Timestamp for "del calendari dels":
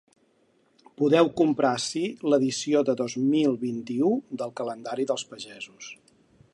4.43-5.27